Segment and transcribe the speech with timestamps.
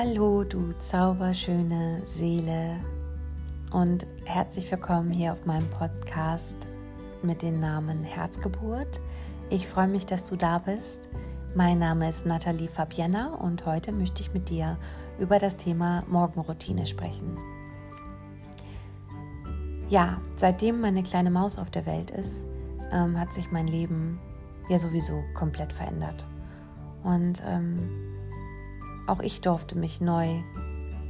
[0.00, 2.76] Hallo, du zauberschöne Seele
[3.72, 6.54] und herzlich willkommen hier auf meinem Podcast
[7.24, 9.00] mit dem Namen Herzgeburt.
[9.50, 11.00] Ich freue mich, dass du da bist.
[11.56, 14.78] Mein Name ist Nathalie Fabienna und heute möchte ich mit dir
[15.18, 17.36] über das Thema Morgenroutine sprechen.
[19.88, 22.46] Ja, seitdem meine kleine Maus auf der Welt ist,
[22.92, 24.20] ähm, hat sich mein Leben
[24.68, 26.24] ja sowieso komplett verändert.
[27.02, 28.17] Und ähm,
[29.08, 30.40] auch ich durfte mich neu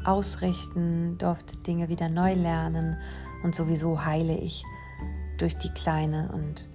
[0.04, 2.96] ausrichten, durfte Dinge wieder neu lernen
[3.42, 4.64] und sowieso heile ich
[5.38, 6.68] durch die Kleine und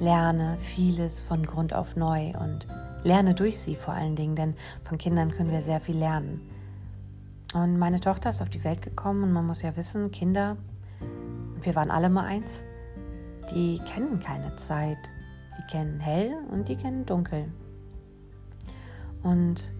[0.00, 2.66] lerne vieles von Grund auf neu und
[3.04, 6.40] lerne durch sie vor allen Dingen, denn von Kindern können wir sehr viel lernen.
[7.54, 10.56] Und meine Tochter ist auf die Welt gekommen und man muss ja wissen, Kinder,
[11.60, 12.64] wir waren alle mal eins,
[13.54, 14.98] die kennen keine Zeit.
[15.58, 17.44] Die kennen hell und die kennen dunkel.
[19.22, 19.72] Und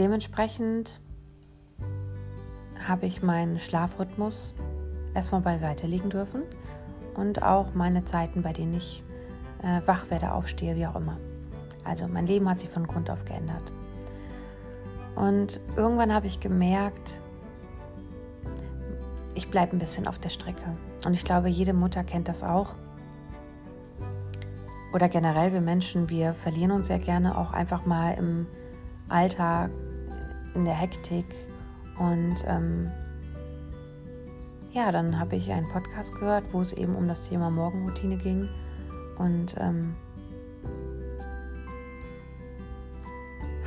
[0.00, 0.98] dementsprechend
[2.88, 4.56] habe ich meinen Schlafrhythmus
[5.14, 6.42] erstmal beiseite legen dürfen
[7.14, 9.04] und auch meine Zeiten, bei denen ich
[9.62, 11.18] äh, wach werde, aufstehe, wie auch immer.
[11.84, 13.72] Also mein Leben hat sich von Grund auf geändert.
[15.16, 17.20] Und irgendwann habe ich gemerkt,
[19.34, 20.72] ich bleibe ein bisschen auf der Strecke.
[21.04, 22.74] Und ich glaube, jede Mutter kennt das auch.
[24.94, 28.46] Oder generell wir Menschen, wir verlieren uns sehr gerne auch einfach mal im
[29.10, 29.70] Alltag,
[30.54, 31.26] in der Hektik.
[31.98, 32.90] Und ähm,
[34.72, 38.48] ja, dann habe ich einen Podcast gehört, wo es eben um das Thema Morgenroutine ging.
[39.18, 39.94] Und ähm,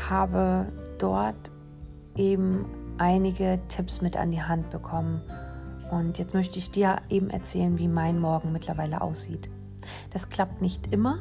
[0.10, 1.52] habe dort
[2.16, 2.66] eben
[2.98, 5.22] einige Tipps mit an die Hand bekommen.
[5.92, 9.50] Und jetzt möchte ich dir eben erzählen, wie mein Morgen mittlerweile aussieht.
[10.12, 11.20] Das klappt nicht immer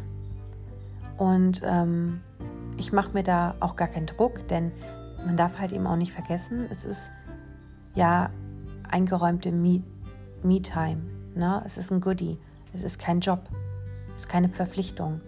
[1.19, 2.21] und ähm,
[2.77, 4.73] ich mache mir da auch gar keinen Druck, denn
[5.25, 7.13] man darf halt eben auch nicht vergessen, es ist
[7.95, 8.31] ja
[8.89, 11.03] eingeräumte Me-Time.
[11.35, 11.63] Ne?
[11.65, 12.39] Es ist ein Goodie.
[12.75, 13.41] Es ist kein Job.
[14.15, 15.21] Es ist keine Verpflichtung.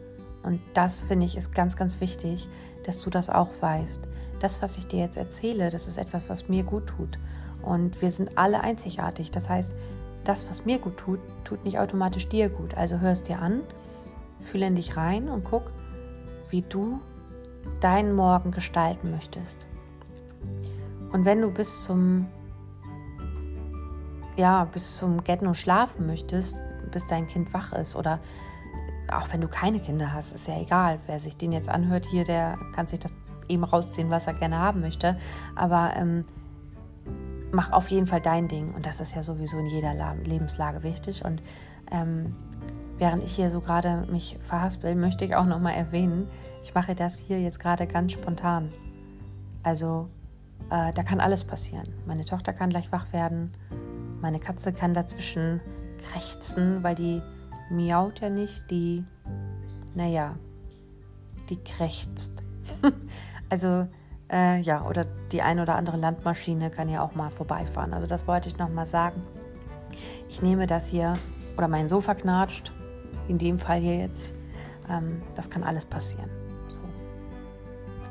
[0.42, 2.48] Und das finde ich ist ganz, ganz wichtig,
[2.84, 4.06] dass du das auch weißt.
[4.40, 7.18] Das, was ich dir jetzt erzähle, das ist etwas, was mir gut tut.
[7.62, 9.30] Und wir sind alle einzigartig.
[9.30, 9.74] Das heißt,
[10.24, 12.76] das, was mir gut tut, tut nicht automatisch dir gut.
[12.76, 13.60] Also hör es dir an,
[14.50, 15.72] fühle in dich rein und guck,
[16.50, 17.00] wie du
[17.80, 19.66] deinen Morgen gestalten möchtest.
[21.12, 22.26] Und wenn du bis zum
[24.36, 26.56] ja, bis zum Getno schlafen möchtest,
[26.90, 28.18] bis dein Kind wach ist oder
[29.12, 30.98] auch wenn du keine Kinder hast, ist ja egal.
[31.06, 33.12] Wer sich den jetzt anhört hier, der kann sich das
[33.48, 35.16] eben rausziehen, was er gerne haben möchte.
[35.54, 36.24] Aber ähm,
[37.52, 38.74] mach auf jeden Fall dein Ding.
[38.74, 39.94] Und das ist ja sowieso in jeder
[40.24, 41.24] Lebenslage wichtig.
[41.24, 41.42] Und
[41.92, 42.34] ähm,
[42.98, 46.28] während ich hier so gerade mich verhaspel, möchte ich auch nochmal erwähnen,
[46.62, 48.72] ich mache das hier jetzt gerade ganz spontan.
[49.62, 50.08] Also
[50.70, 51.86] äh, da kann alles passieren.
[52.06, 53.52] Meine Tochter kann gleich wach werden.
[54.20, 55.60] Meine Katze kann dazwischen
[55.98, 57.22] krächzen, weil die
[57.70, 59.04] miaut ja nicht, die,
[59.94, 60.36] naja,
[61.48, 62.42] die krächzt.
[63.50, 63.86] also
[64.32, 67.92] äh, ja, oder die ein oder andere Landmaschine kann ja auch mal vorbeifahren.
[67.92, 69.22] Also das wollte ich nochmal sagen.
[70.28, 71.16] Ich nehme das hier,
[71.56, 72.72] oder mein Sofa knatscht,
[73.28, 74.34] in dem Fall hier jetzt.
[74.90, 76.28] Ähm, das kann alles passieren.
[76.68, 76.78] So.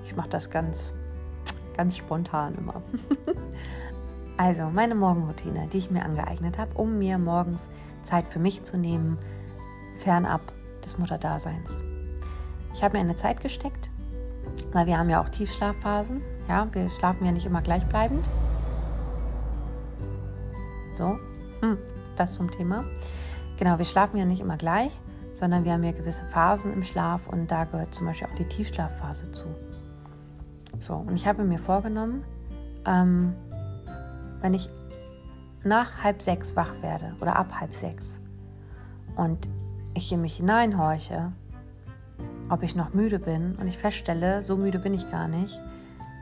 [0.06, 0.96] Ich mache das ganz,
[1.76, 2.82] ganz spontan immer.
[4.38, 7.70] also meine Morgenroutine, die ich mir angeeignet habe, um mir morgens
[8.04, 9.18] Zeit für mich zu nehmen,
[10.00, 10.42] fernab
[10.84, 11.84] des Mutterdaseins.
[12.74, 13.90] Ich habe mir eine Zeit gesteckt,
[14.72, 16.22] weil wir haben ja auch Tiefschlafphasen.
[16.50, 18.28] Ja, wir schlafen ja nicht immer gleichbleibend.
[20.96, 21.18] So,
[21.62, 21.78] hm,
[22.16, 22.84] das zum Thema.
[23.58, 24.92] Genau, wir schlafen ja nicht immer gleich,
[25.34, 28.48] sondern wir haben ja gewisse Phasen im Schlaf und da gehört zum Beispiel auch die
[28.48, 29.46] Tiefschlafphase zu.
[30.84, 32.26] So, und ich habe mir vorgenommen,
[32.86, 33.34] ähm,
[34.42, 34.70] wenn ich
[35.64, 38.20] nach halb sechs wach werde oder ab halb sechs
[39.16, 39.48] und
[39.94, 41.32] ich in mich hineinhorche,
[42.50, 45.58] ob ich noch müde bin und ich feststelle, so müde bin ich gar nicht,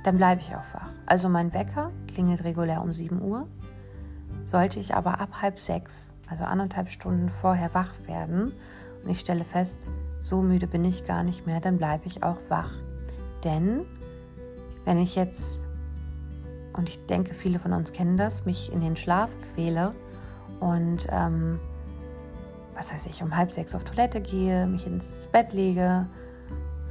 [0.04, 0.90] dann bleibe ich auch wach.
[1.08, 3.48] Also mein Wecker klingelt regulär um 7 Uhr.
[4.46, 8.54] Sollte ich aber ab halb sechs, also anderthalb Stunden vorher wach werden
[9.04, 9.88] und ich stelle fest,
[10.20, 12.70] so müde bin ich gar nicht mehr, dann bleibe ich auch wach.
[13.44, 13.88] Denn
[14.86, 15.64] wenn ich jetzt,
[16.74, 19.94] und ich denke, viele von uns kennen das, mich in den Schlaf quäle
[20.60, 21.60] und ähm,
[22.76, 26.08] was weiß ich, um halb sechs auf Toilette gehe, mich ins Bett lege,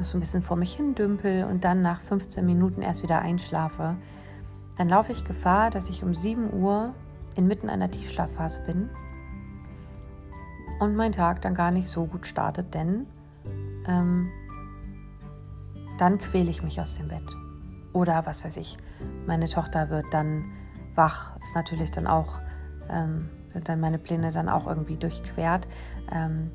[0.00, 3.96] so ein bisschen vor mich hin dümpel und dann nach 15 Minuten erst wieder einschlafe,
[4.76, 6.94] dann laufe ich Gefahr, dass ich um 7 Uhr
[7.36, 8.88] inmitten einer Tiefschlafphase bin
[10.80, 13.06] und mein Tag dann gar nicht so gut startet, denn
[13.86, 14.30] ähm,
[15.98, 17.30] dann quäle ich mich aus dem Bett.
[17.92, 18.76] Oder was weiß ich,
[19.26, 20.44] meine Tochter wird dann
[20.94, 22.38] wach, ist natürlich dann auch,
[22.88, 25.66] ähm, sind dann meine Pläne dann auch irgendwie durchquert.
[26.12, 26.50] Ähm,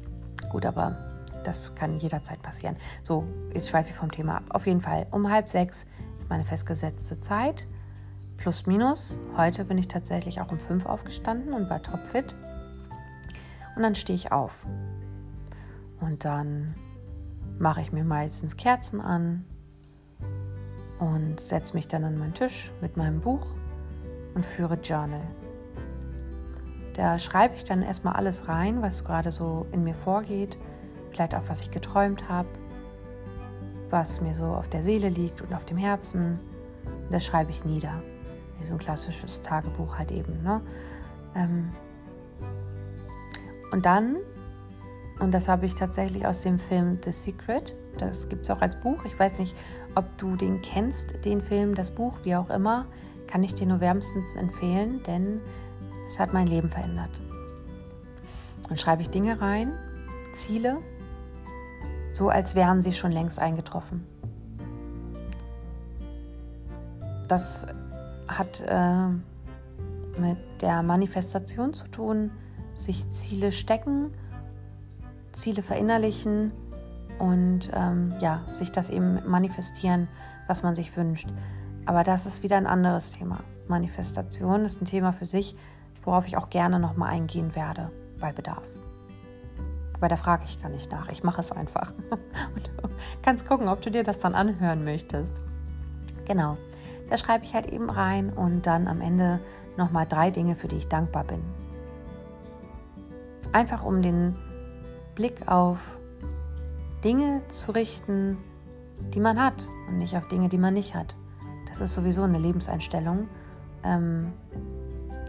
[0.50, 0.96] gut, aber
[1.44, 2.76] das kann jederzeit passieren.
[3.04, 4.44] So, jetzt schweife ich vom Thema ab.
[4.50, 5.88] Auf jeden Fall, um halb sechs
[6.18, 7.68] ist meine festgesetzte Zeit.
[8.38, 9.18] Plus, minus.
[9.38, 12.36] Heute bin ich tatsächlich auch um fünf aufgestanden und war topfit.
[13.76, 14.66] Und dann stehe ich auf.
[16.00, 16.76] Und dann
[17.58, 19.46] mache ich mir meistens Kerzen an
[21.00, 23.46] und setze mich dann an meinen Tisch mit meinem Buch
[24.34, 25.22] und führe Journal.
[26.94, 30.58] Da schreibe ich dann erstmal alles rein, was gerade so in mir vorgeht,
[31.12, 32.48] vielleicht auch was ich geträumt habe,
[33.90, 36.40] was mir so auf der Seele liegt und auf dem Herzen.
[36.86, 38.02] Und das schreibe ich nieder.
[38.60, 40.42] Wie so ein klassisches Tagebuch halt eben.
[40.44, 40.62] Ne?
[41.36, 41.70] Ähm
[43.72, 44.18] und dann
[45.20, 47.74] und das habe ich tatsächlich aus dem Film The Secret.
[47.98, 49.06] Das gibt es auch als Buch.
[49.06, 49.56] Ich weiß nicht,
[49.96, 52.86] ob du den kennst, den Film, das Buch, wie auch immer.
[53.28, 55.40] Kann ich dir nur wärmstens empfehlen, denn
[56.10, 57.10] es hat mein Leben verändert.
[58.68, 59.72] Dann schreibe ich Dinge rein,
[60.34, 60.78] Ziele,
[62.12, 64.06] so als wären sie schon längst eingetroffen.
[67.28, 67.68] Das
[68.28, 69.08] hat äh,
[70.20, 72.32] mit der Manifestation zu tun,
[72.76, 74.12] sich Ziele stecken
[75.36, 76.52] Ziele verinnerlichen
[77.20, 80.08] und ähm, ja, sich das eben manifestieren,
[80.48, 81.30] was man sich wünscht.
[81.86, 83.40] Aber das ist wieder ein anderes Thema.
[83.68, 85.56] Manifestation ist ein Thema für sich,
[86.04, 88.64] worauf ich auch gerne nochmal eingehen werde bei Bedarf.
[89.94, 91.10] Aber da frage ich gar nicht nach.
[91.12, 91.94] Ich mache es einfach.
[92.12, 92.90] Und du
[93.22, 95.34] kannst gucken, ob du dir das dann anhören möchtest.
[96.26, 96.58] Genau.
[97.10, 99.40] Da schreibe ich halt eben rein und dann am Ende
[99.78, 101.40] nochmal drei Dinge, für die ich dankbar bin.
[103.52, 104.36] Einfach um den
[105.16, 105.80] Blick auf
[107.04, 108.38] Dinge zu richten,
[109.14, 111.16] die man hat und nicht auf Dinge, die man nicht hat.
[111.70, 113.28] Das ist sowieso eine Lebenseinstellung,
[113.84, 114.34] ähm,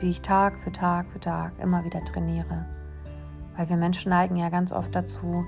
[0.01, 2.67] die ich Tag für Tag für Tag immer wieder trainiere.
[3.57, 5.45] Weil wir Menschen neigen ja ganz oft dazu,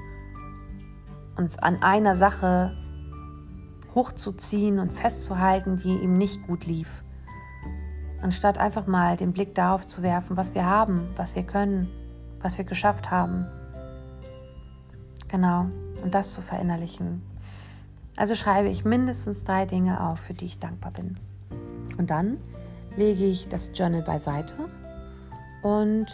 [1.36, 2.76] uns an einer Sache
[3.94, 7.02] hochzuziehen und festzuhalten, die ihm nicht gut lief.
[8.22, 11.88] Anstatt einfach mal den Blick darauf zu werfen, was wir haben, was wir können,
[12.40, 13.46] was wir geschafft haben
[15.28, 15.66] Genau,
[16.02, 17.22] und das zu verinnerlichen.
[18.16, 21.18] Also schreibe ich mindestens drei Dinge auf, für die ich dankbar bin.
[21.98, 22.38] Und dann
[22.96, 24.54] lege ich das Journal beiseite
[25.62, 26.06] und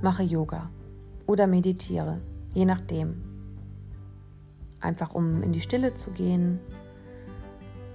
[0.00, 0.70] mache Yoga
[1.26, 2.20] oder meditiere,
[2.54, 3.22] je nachdem.
[4.80, 6.60] Einfach um in die Stille zu gehen,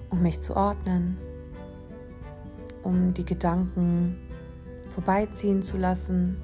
[0.10, 1.18] um mich zu ordnen,
[2.84, 4.18] um die Gedanken
[4.90, 6.38] vorbeiziehen zu lassen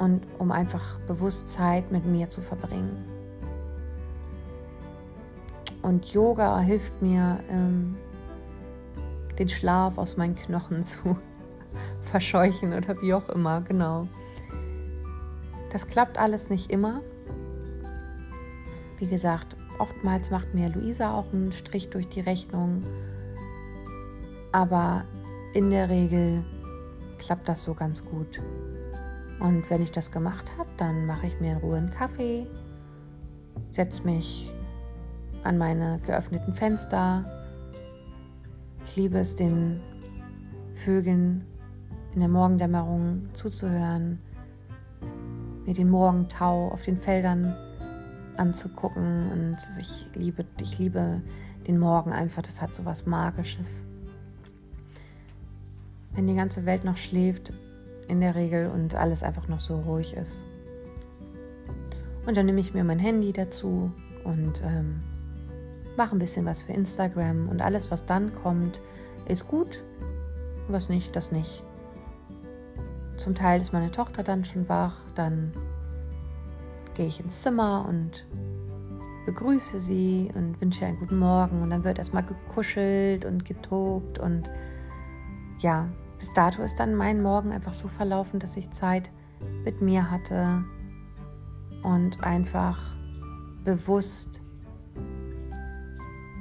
[0.00, 3.04] und um einfach bewusst Zeit mit mir zu verbringen.
[5.82, 7.96] Und Yoga hilft mir, ähm,
[9.38, 11.16] den Schlaf aus meinen Knochen zu
[12.02, 14.08] verscheuchen oder wie auch immer, genau.
[15.70, 17.00] Das klappt alles nicht immer.
[18.98, 22.82] Wie gesagt, oftmals macht mir Luisa auch einen Strich durch die Rechnung.
[24.52, 25.04] Aber
[25.54, 26.44] in der Regel
[27.18, 28.40] klappt das so ganz gut.
[29.40, 32.46] Und wenn ich das gemacht habe, dann mache ich mir in Ruhe einen Kaffee,
[33.70, 34.50] setze mich
[35.44, 37.24] an meine geöffneten Fenster.
[38.84, 39.80] Ich liebe es, den
[40.84, 41.46] Vögeln
[42.14, 44.20] in der Morgendämmerung zuzuhören,
[45.64, 47.54] mir den Morgentau auf den Feldern
[48.36, 51.22] anzugucken und ich liebe, ich liebe
[51.66, 53.84] den Morgen einfach, das hat so was Magisches.
[56.12, 57.52] Wenn die ganze Welt noch schläft,
[58.10, 60.44] in der Regel und alles einfach noch so ruhig ist.
[62.26, 63.90] Und dann nehme ich mir mein Handy dazu
[64.24, 65.00] und ähm,
[65.96, 68.80] mache ein bisschen was für Instagram und alles, was dann kommt,
[69.26, 69.82] ist gut.
[70.68, 71.62] Was nicht, das nicht.
[73.16, 75.52] Zum Teil ist meine Tochter dann schon wach, dann
[76.94, 78.24] gehe ich ins Zimmer und
[79.26, 84.48] begrüße sie und wünsche einen guten Morgen und dann wird erstmal gekuschelt und getobt und
[85.58, 85.88] ja,
[86.20, 89.10] bis dato ist dann mein Morgen einfach so verlaufen, dass ich Zeit
[89.64, 90.62] mit mir hatte
[91.82, 92.78] und einfach
[93.64, 94.42] bewusst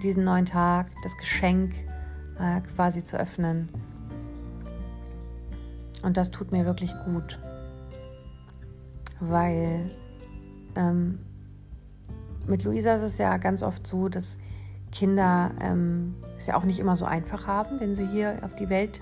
[0.03, 1.73] diesen neuen Tag, das Geschenk
[2.39, 3.69] äh, quasi zu öffnen.
[6.03, 7.39] Und das tut mir wirklich gut,
[9.19, 9.91] weil
[10.75, 11.19] ähm,
[12.47, 14.37] mit Luisa ist es ja ganz oft so, dass
[14.91, 18.69] Kinder ähm, es ja auch nicht immer so einfach haben, wenn sie hier auf die
[18.69, 18.99] Welt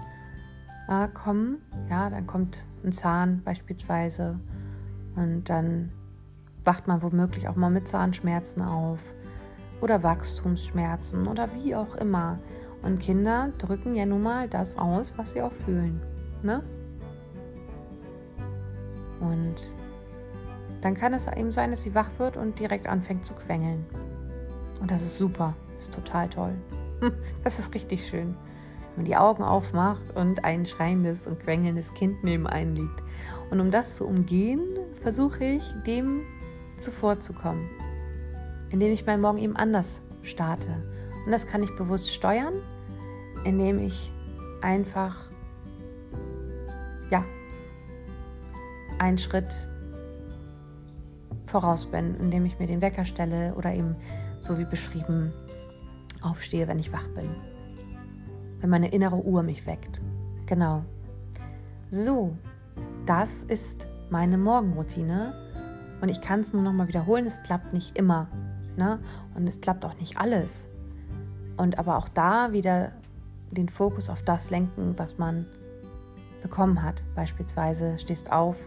[0.88, 1.62] äh, kommen.
[1.90, 4.40] Ja, dann kommt ein Zahn beispielsweise
[5.16, 5.92] und dann
[6.64, 9.00] wacht man womöglich auch mal mit Zahnschmerzen auf
[9.82, 12.40] oder Wachstumsschmerzen oder wie auch immer.
[12.84, 16.02] Und Kinder drücken ja nun mal das aus, was sie auch fühlen.
[16.44, 16.64] Ne?
[19.20, 19.56] Und
[20.82, 23.86] dann kann es eben sein, dass sie wach wird und direkt anfängt zu quengeln.
[24.80, 26.54] Und das ist super, ist total toll.
[27.44, 28.36] Das ist richtig schön,
[28.98, 33.04] man die Augen aufmacht und ein schreiendes und quengelndes Kind neben einen liegt.
[33.50, 34.62] Und um das zu umgehen,
[35.02, 36.24] versuche ich, dem
[36.78, 37.70] zuvorzukommen,
[38.70, 40.68] indem ich meinen Morgen eben anders starte.
[41.26, 42.54] Und das kann ich bewusst steuern,
[43.46, 44.12] indem ich
[44.62, 45.16] einfach,
[47.10, 47.24] ja,
[49.00, 49.70] einen Schritt
[51.46, 53.96] voraus bin, indem ich mir den Wecker stelle oder eben,
[54.42, 55.34] so wie beschrieben,
[56.22, 57.30] aufstehe, wenn ich wach bin.
[58.60, 60.02] Wenn meine innere Uhr mich weckt.
[60.46, 60.84] Genau.
[61.92, 62.36] So,
[63.06, 65.34] das ist meine Morgenroutine.
[66.02, 68.28] Und ich kann es nur noch mal wiederholen, es klappt nicht immer.
[68.76, 69.00] Ne?
[69.36, 70.68] Und es klappt auch nicht alles.
[71.58, 72.92] Und aber auch da wieder
[73.52, 75.46] den Fokus auf das lenken, was man
[76.42, 77.04] bekommen hat.
[77.16, 78.58] Beispielsweise stehst auf,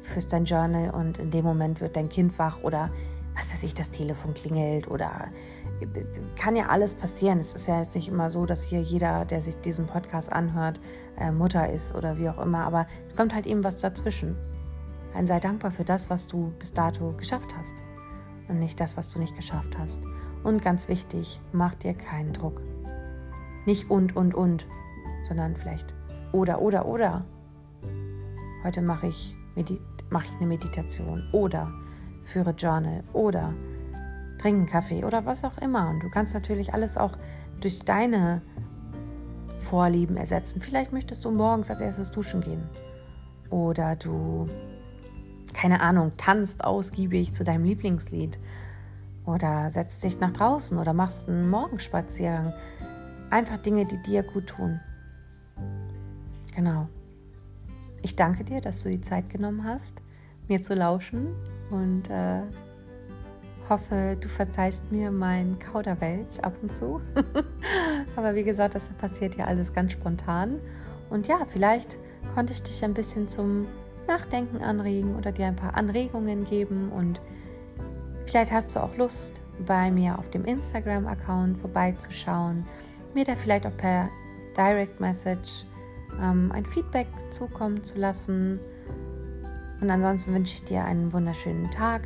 [0.00, 2.90] führst dein Journal und in dem Moment wird dein Kind wach oder
[3.36, 5.28] was weiß ich, das Telefon klingelt oder
[6.36, 7.38] kann ja alles passieren.
[7.38, 10.80] Es ist ja jetzt nicht immer so, dass hier jeder, der sich diesen Podcast anhört,
[11.18, 14.36] äh, Mutter ist oder wie auch immer, aber es kommt halt eben was dazwischen.
[15.12, 17.76] Dann sei dankbar für das, was du bis dato geschafft hast
[18.48, 20.02] und nicht das, was du nicht geschafft hast.
[20.42, 22.60] Und ganz wichtig, mach dir keinen Druck.
[23.64, 24.66] Nicht und, und, und,
[25.26, 25.94] sondern vielleicht
[26.32, 27.24] oder, oder, oder.
[28.64, 29.36] Heute mache ich,
[30.10, 31.72] mach ich eine Meditation oder
[32.24, 33.54] führe Journal oder
[34.44, 35.88] trinken Kaffee oder was auch immer.
[35.88, 37.12] Und du kannst natürlich alles auch
[37.60, 38.42] durch deine
[39.56, 40.60] Vorlieben ersetzen.
[40.60, 42.62] Vielleicht möchtest du morgens als erstes duschen gehen.
[43.48, 44.44] Oder du,
[45.54, 48.38] keine Ahnung, tanzt ausgiebig zu deinem Lieblingslied.
[49.24, 52.52] Oder setzt dich nach draußen oder machst einen Morgenspaziergang.
[53.30, 54.78] Einfach Dinge, die dir gut tun.
[56.54, 56.86] Genau.
[58.02, 60.02] Ich danke dir, dass du die Zeit genommen hast,
[60.48, 61.30] mir zu lauschen
[61.70, 62.42] und äh,
[63.68, 67.00] hoffe, du verzeihst mir mein Kauderwelsch ab und zu.
[68.16, 70.60] Aber wie gesagt, das passiert ja alles ganz spontan.
[71.10, 71.98] Und ja, vielleicht
[72.34, 73.66] konnte ich dich ein bisschen zum
[74.06, 76.90] Nachdenken anregen oder dir ein paar Anregungen geben.
[76.90, 77.20] Und
[78.26, 82.64] vielleicht hast du auch Lust, bei mir auf dem Instagram-Account vorbeizuschauen,
[83.14, 84.08] mir da vielleicht auch per
[84.56, 85.64] Direct Message
[86.20, 88.58] ähm, ein Feedback zukommen zu lassen.
[89.80, 92.02] Und ansonsten wünsche ich dir einen wunderschönen Tag,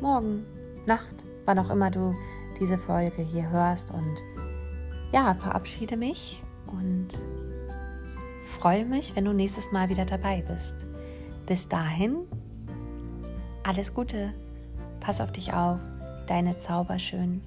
[0.00, 0.44] morgen,
[0.86, 2.14] Nacht, wann auch immer du
[2.58, 3.90] diese Folge hier hörst.
[3.90, 4.16] Und
[5.12, 7.08] ja, verabschiede mich und
[8.58, 10.76] freue mich, wenn du nächstes Mal wieder dabei bist.
[11.46, 12.16] Bis dahin,
[13.62, 14.32] alles Gute,
[15.00, 15.80] pass auf dich auf,
[16.26, 17.42] deine Zauberschön.